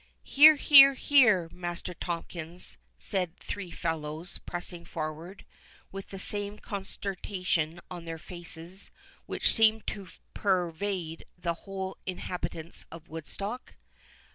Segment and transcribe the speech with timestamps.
[0.23, 5.45] "Here—here—here, Master Tomkins," said three fellows, pressing forward,
[5.91, 8.89] with the same consternation on their faces
[9.27, 13.75] which seemed to pervade the whole inhabitants of Woodstock.